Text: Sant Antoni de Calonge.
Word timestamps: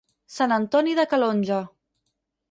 Sant 0.35 0.53
Antoni 0.55 0.95
de 0.99 1.05
Calonge. 1.11 1.59